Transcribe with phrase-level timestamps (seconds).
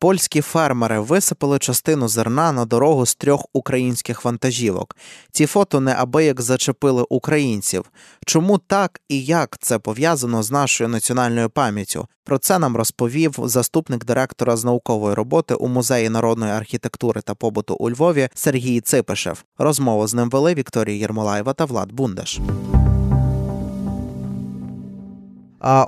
[0.00, 4.96] Польські фермери висипали частину зерна на дорогу з трьох українських вантажівок.
[5.32, 7.84] Ці фото неабияк зачепили українців.
[8.26, 12.08] Чому так і як це пов'язано з нашою національною пам'яттю?
[12.24, 17.74] Про це нам розповів заступник директора з наукової роботи у музеї народної архітектури та побуту
[17.74, 19.44] у Львові Сергій Ципишев.
[19.58, 22.40] Розмову з ним вели Вікторія Єрмолаєва та Влад Бундаш.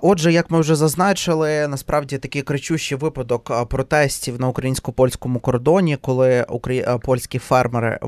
[0.02, 6.46] Отже, як ми вже зазначили, насправді такий кричущий випадок протестів на українсько-польському кордоні, коли
[7.02, 7.98] польські фермери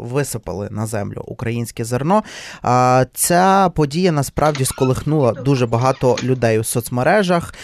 [0.00, 2.22] висипали на землю українське зерно.
[3.14, 7.54] Ця подія насправді сколихнула дуже багато людей у соцмережах,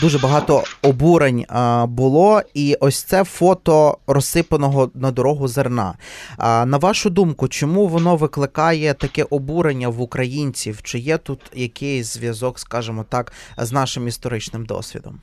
[0.00, 1.44] дуже багато обурень
[1.84, 2.42] було.
[2.54, 5.94] І ось це фото розсипаного на дорогу зерна.
[6.38, 10.80] На вашу думку, чому воно викликає таке обурення в українців?
[10.82, 15.20] Чи є тут якийсь зв'язок з скажімо так, з нашим історичним досвідом?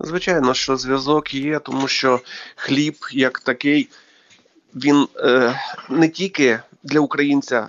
[0.00, 2.20] Звичайно, що зв'язок є, тому що
[2.56, 3.88] хліб як такий,
[4.74, 7.68] він е, не тільки для українця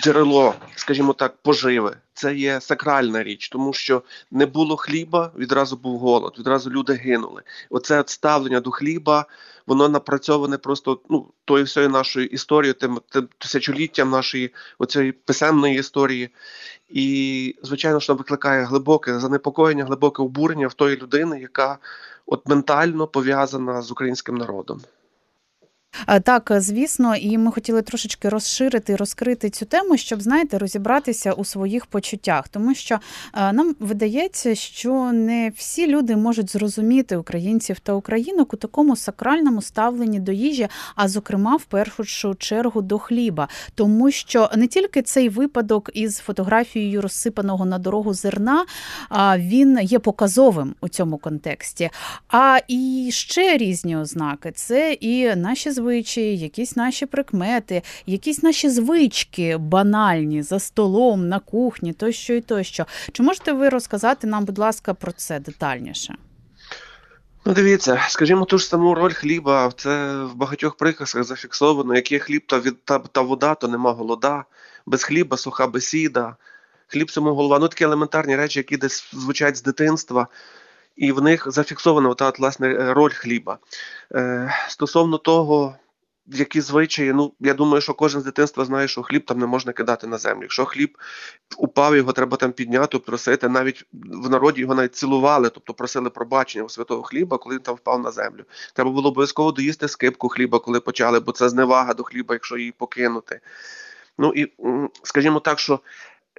[0.00, 1.96] джерело, скажімо так, поживи.
[2.14, 7.42] Це є сакральна річ, тому що не було хліба, відразу був голод, відразу люди гинули.
[7.70, 9.26] Оце ставлення до хліба,
[9.66, 16.30] воно напрацьоване просто ну тою всією нашою історією, тим, тим тисячоліттям нашої оцієї писемної історії.
[16.88, 21.78] І, звичайно, що викликає глибоке занепокоєння, глибоке обурення в тої людини, яка
[22.26, 24.80] от ментально пов'язана з українським народом.
[26.08, 31.44] Е, так, звісно, і ми хотіли трошечки розширити, розкрити цю тему, щоб знаєте, розібратися у
[31.44, 37.92] своїх почуттях, тому що е, нам видається, що не всі люди можуть зрозуміти українців та
[37.92, 44.10] українок у такому сакральному ставленні до їжі, а зокрема, в першу чергу до хліба, тому
[44.10, 48.64] що не тільки цей випадок із фотографією розсипаного на дорогу зерна,
[49.36, 51.90] він є показовим у цьому контексті,
[52.28, 54.52] а і ще різні ознаки.
[54.54, 61.38] Це і наші звичайні звичаї, якісь наші прикмети, якісь наші звички банальні за столом, на
[61.38, 62.86] кухні, тощо і тощо.
[63.12, 66.14] Чи можете ви розказати нам, будь ласка, про це детальніше?
[67.44, 71.94] Ну, дивіться, скажімо, ту ж саму роль хліба, це в багатьох приказках зафіксовано.
[71.94, 74.44] Як є хліб та від та, та вода, то нема голода,
[74.86, 76.36] без хліба, суха бесіда,
[76.86, 77.58] хліб цьому голова.
[77.58, 80.28] Ну такі елементарні речі, які десь звучать з дитинства
[80.96, 83.58] і в них зафіксована та, власне роль хліба.
[84.12, 85.74] Е, Стосовно того,
[86.28, 89.72] які звичаї, ну я думаю, що кожен з дитинства знає, що хліб там не можна
[89.72, 90.42] кидати на землю.
[90.42, 90.98] Якщо хліб
[91.58, 93.48] упав, його треба там підняти, просити.
[93.48, 97.74] Навіть в народі його навіть цілували, тобто просили пробачення у святого хліба, коли він там
[97.74, 98.44] впав на землю.
[98.74, 102.72] Треба було обов'язково доїсти скипку хліба, коли почали, бо це зневага до хліба, якщо її
[102.72, 103.40] покинути.
[104.18, 104.52] Ну і
[105.02, 105.80] скажімо так, що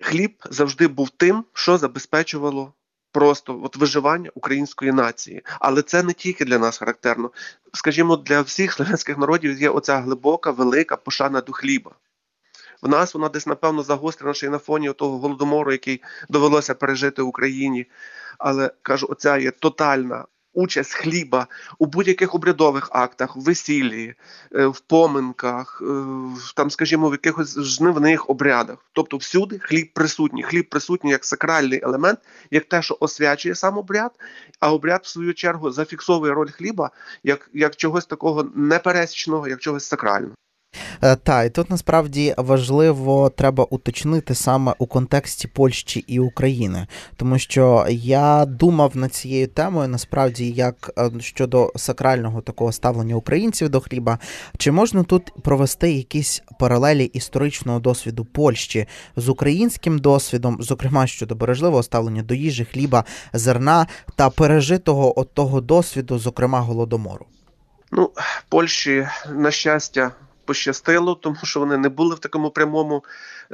[0.02, 2.74] хліб завжди був тим, що забезпечувало
[3.12, 5.42] просто от виживання української нації.
[5.60, 7.32] Але це не тільки для нас характерно.
[7.74, 11.92] Скажімо, для всіх слов'янських народів є оця глибока, велика пошана до хліба.
[12.82, 17.22] В нас вона десь, напевно, загострена ще й на фоні того голодомору, який довелося пережити
[17.22, 17.88] в Україні.
[18.38, 20.26] Але кажу, оця є тотальна
[20.58, 21.48] участь хліба
[21.80, 24.16] у будь-яких обрядових актах, в весіллі,
[24.56, 26.04] е, в поминках, е,
[26.56, 28.78] там, скажімо, в якихось жнивних обрядах.
[28.94, 30.44] Тобто всюди хліб присутній.
[30.44, 32.20] Хліб присутній як сакральний елемент,
[32.52, 34.12] як те, що освячує сам обряд,
[34.60, 36.92] а обряд, в свою чергу, зафіксовує роль хліба
[37.24, 40.36] як, як чогось такого непересічного, як чогось сакрального.
[41.02, 47.40] Е, та, і тут насправді важливо треба уточнити саме у контексті Польщі і України, тому
[47.40, 53.80] що я думав над цією темою насправді як е, щодо сакрального такого ставлення українців до
[53.80, 54.20] хліба,
[54.58, 61.84] чи можна тут провести якісь паралелі історичного досвіду Польщі з українським досвідом, зокрема щодо бережливого
[61.84, 63.04] ставлення до їжі, хліба,
[63.34, 67.26] зерна та пережитого от того досвіду, зокрема голодомору?
[67.92, 68.12] Ну,
[68.50, 70.12] Польщі, на щастя,
[70.48, 73.04] пощастило, тому що вони не були в такому прямому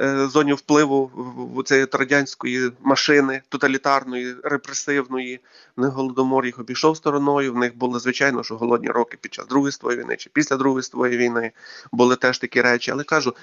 [0.00, 1.10] е, зоні впливу
[1.56, 5.40] в цієї радянської машини, тоталітарної, репресивної.
[5.76, 7.52] В них голодомор їх обійшов стороною.
[7.52, 10.82] В них були звичайно, що голодні роки під час другої світової війни чи після другої
[10.82, 11.52] світової війни
[11.92, 12.90] були теж такі речі.
[12.90, 13.34] Але кажу,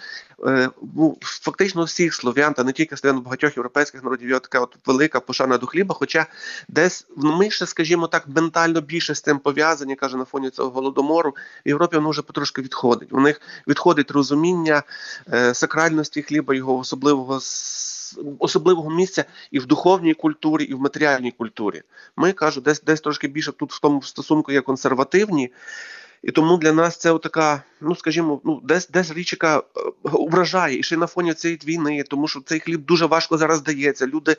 [0.48, 4.78] е, ну, фактично всіх слов'ян, та не тільки слов'ян, багатьох європейських народів є така от
[4.86, 5.96] велика пошана до хліба.
[5.96, 6.26] Хоча
[6.68, 10.70] десь ну, ми ще, скажімо так, ментально більше з цим пов'язані, каже на фоні цього
[10.70, 11.36] голодомору.
[11.66, 13.14] В Європі воно вже потрошки відходить.
[13.14, 14.84] У них відходить розуміння
[15.34, 17.40] е, сакральності хліба, його особливого
[18.40, 21.82] особливого місця і в духовній культурі, і в матеріальній культурі.
[22.16, 25.52] Ми кажу, десь десь трошки більше тут в тому стосунку є консервативні.
[26.24, 29.62] І тому для нас це така, ну скажімо, ну десь десь річ, яка е,
[30.04, 34.08] вражає і ще на фоні цієї війни, тому що цей хліб дуже важко зараз дається.
[34.08, 34.38] Люди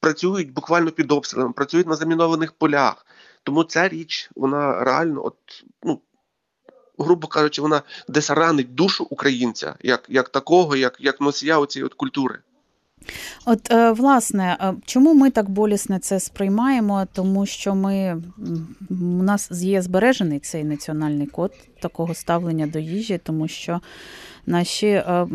[0.00, 3.06] працюють буквально під обстрілами, працюють на замінованих полях.
[3.42, 5.36] Тому ця річ, вона реально, от
[5.82, 6.00] ну
[6.98, 12.38] грубо кажучи, вона десь ранить душу українця, як як такого, як як носія цієї культури.
[13.44, 17.06] От, е, власне, е, чому ми так болісно це сприймаємо?
[17.12, 18.22] Тому що ми
[18.90, 23.80] у нас є збережений цей національний код такого ставлення до їжі, тому що
[24.46, 25.26] наші е,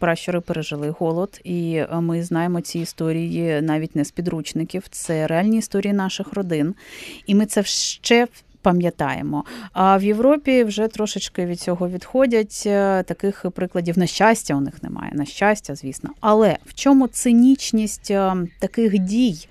[0.00, 5.92] пращури пережили голод, і ми знаємо ці історії навіть не з підручників, це реальні історії
[5.92, 6.74] наших родин.
[7.26, 8.28] І ми це ще
[8.62, 9.44] пам'ятаємо.
[9.72, 12.62] А в Європі вже трошечки від цього відходять.
[12.66, 15.12] Е, таких прикладів на щастя у них немає.
[15.14, 16.10] На щастя, звісно.
[16.20, 19.48] Але в чому цинічність е, таких дій?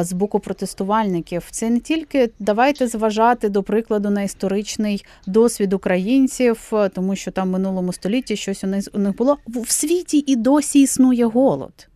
[0.00, 6.88] З боку протестувальників це не тільки давайте зважати до прикладу на історичний досвід українців, е,
[6.88, 11.24] тому що там в минулому столітті щось у них було в світі і досі існує
[11.24, 11.88] голод.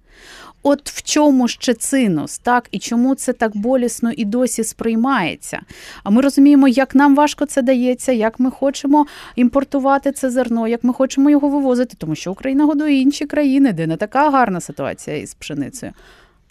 [0.63, 5.61] От в чому ще цинус, так і чому це так болісно і досі сприймається?
[6.05, 10.85] А ми розуміємо, як нам важко це дається, як ми хочемо імпортувати це зерно, як
[10.85, 15.17] ми хочемо його вивозити, тому що Україна годує інші країни, де не така гарна ситуація
[15.17, 15.93] із пшеницею.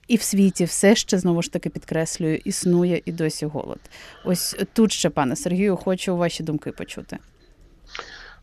[0.07, 3.79] І в світі все ще знову ж таки підкреслюю, існує і досі голод.
[4.25, 7.17] Ось тут ще, пане Сергію, хочу ваші думки почути.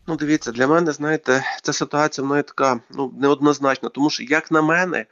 [0.07, 4.61] Ну, дивіться, для мене, знаєте, ця ситуація вона така ну неоднозначна, тому що, як на
[4.61, 5.05] мене,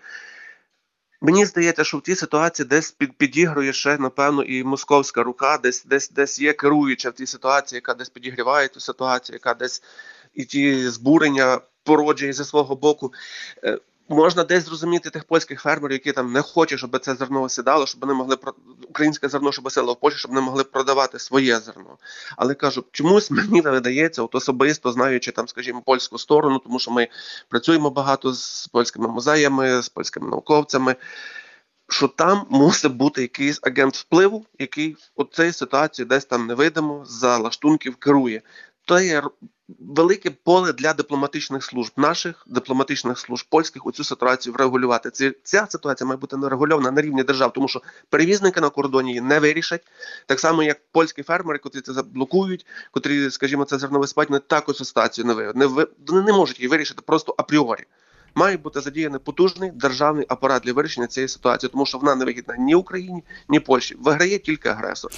[1.25, 5.85] Мені здається, що в тій ситуації десь під, підігрує ще, напевно, і московська рука, десь
[5.85, 9.83] десь десь є керуюча в тій ситуації, яка десь підігріває ту ситуацію, яка десь
[10.33, 13.13] і ті збурення породжує зі свого боку.
[14.09, 18.01] Можна десь зрозуміти тих польських фермерів, які там не хочуть, щоб це зерно осідало, щоб
[18.01, 18.37] вони могли
[18.89, 21.97] українське зерно, щоб осело в Польщі, щоб вони могли продавати своє зерно.
[22.37, 27.07] Але кажу, чомусь мені видається, от особисто знаючи там, скажімо, польську сторону, тому що ми
[27.49, 30.95] працюємо багато з польськими музеями, з польськими науковцями.
[31.89, 37.37] Що там мусить бути якийсь агент впливу, який у цій ситуації десь там невидимо за
[37.37, 38.41] лаштунків керує.
[38.85, 39.23] То є
[39.67, 45.11] велике поле для дипломатичних служб, наших дипломатичних служб польських у цю ситуацію врегулювати.
[45.11, 49.21] Ці, ця ситуація має бути нарегульована на рівні держав, тому що перевізники на кордоні її
[49.21, 49.87] не вирішать.
[50.25, 55.25] Так само, як польські фермери, котрі це заблокують, котрі, скажімо, це зернове не також ситуацію
[55.25, 55.33] не
[55.65, 57.85] ви не, не можуть її вирішити просто апріорі
[58.35, 62.55] має бути задіяний потужний державний апарат для вирішення цієї ситуації, тому що вона не вигідна
[62.59, 63.95] ні Україні, ні Польщі.
[63.99, 65.11] Виграє тільки агресор.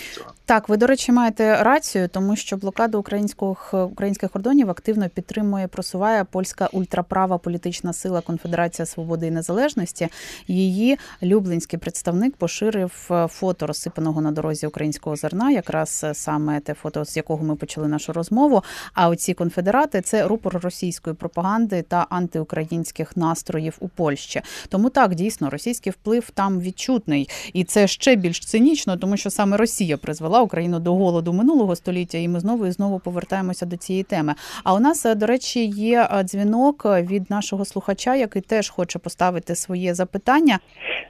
[0.46, 0.70] Так.
[0.70, 6.70] Ви до речі, маєте рацію, тому що блокаду українських українських кордонів активно підтримує, просуває польська
[6.72, 10.08] ультраправа політична сила Конфедерація Свободи і Незалежності.
[10.48, 16.74] Її люблинський представник поширив е, фото розсипаного на дорозі українського зерна, якраз е, саме те
[16.74, 18.64] фото, з якого ми почали нашу розмову.
[18.94, 24.42] А оці конфедерати це рупор російської пропаганди та антиукраїнських російських настроїв у Польщі.
[24.72, 29.58] Тому так дійсно російський вплив там відчутний, і це ще більш цинічно, тому що саме
[29.58, 34.04] Росія призвела Україну до голоду минулого століття, і ми знову і знову повертаємося до цієї
[34.04, 34.34] теми.
[34.64, 39.94] А у нас, до речі, є дзвінок від нашого слухача, який теж хоче поставити своє
[39.94, 40.60] запитання.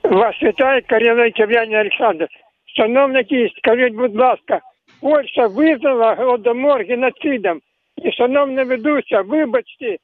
[0.04, 2.28] Вас вітає Кар'яний Ків'яні Олександр.
[2.78, 4.60] Шановники, скажіть, будь ласка,
[5.02, 7.60] Польща визнала голодомор геноцидом.
[8.04, 9.98] І, шановна ведуча, вибачте,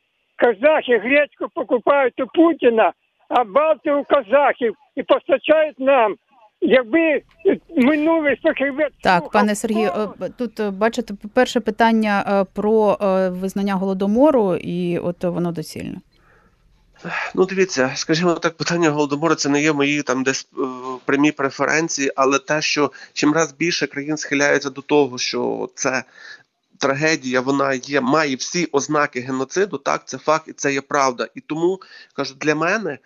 [0.43, 2.93] казахи гречку покупають у Путіна,
[3.29, 6.15] а балти у казахів і постачають нам.
[6.65, 7.21] Якби
[7.75, 8.93] минулий фахівець...
[9.01, 9.89] Так, пане Сергію,
[10.21, 12.97] е, тут е, бачите, перше питання е, про
[13.31, 15.97] визнання голодомору, і от воно доцільне.
[17.35, 20.47] Ну, дивіться, скажімо так, питання голодомору це не є мої там десь
[21.05, 26.03] прямі преференції, але те, що чим раз більше країн схиляються до того, що це
[26.83, 29.77] трагедія вона є, має всі ознаки геноциду.
[29.77, 31.27] Так, це факт, і це є правда.
[31.35, 31.81] І тому
[32.15, 32.97] кажу, для мене.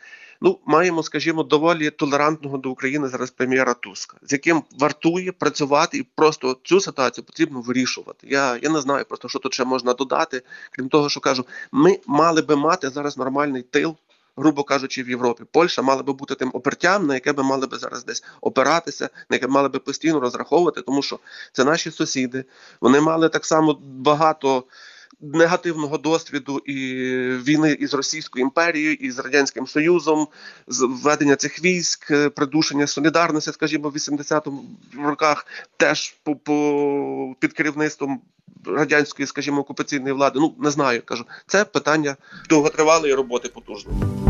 [0.42, 6.04] Ну, маємо, скажімо, доволі толерантного до України зараз прем'єра Туска, з яким вартує працювати, і
[6.04, 8.28] просто цю ситуацію потрібно вирішувати.
[8.30, 10.42] Я я не знаю просто, що тут ще можна додати.
[10.72, 13.96] Крім того, що кажу, ми мали би мати зараз нормальний тил
[14.38, 15.44] грубо кажучи, в Європі.
[15.52, 19.36] Польща мала би бути тим опертям, на яке би мали би зараз десь опиратися, на
[19.36, 21.20] яке мали би постійно розраховувати, тому що
[21.54, 22.46] це наші сусіди.
[22.82, 24.64] Вони мали так само багато.
[25.22, 26.76] Негативного досвіду і
[27.38, 30.28] війни із Російською імперією, і з радянським Союзом,
[30.68, 34.58] з введення цих військ, е, придушення солідарності, скажімо, в 80-х
[35.04, 38.22] роках, теж по, по під керівництвом
[38.66, 40.40] радянської, скажімо, окупаційної влади.
[40.40, 42.16] Ну не знаю, кажу, це питання
[42.50, 44.27] довготривалої роботи потужної.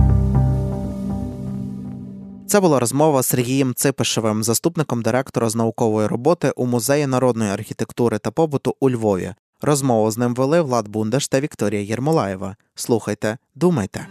[2.47, 8.19] Це була розмова з Сергієм Ципишевим, заступником директора з наукової роботи у музеї народної архітектури
[8.19, 9.33] та побуту у Львові.
[9.61, 12.55] Розмову з ним вели Влад Бундаш та Вікторія Єрмолаєва.
[12.75, 14.07] Слухайте, думайте.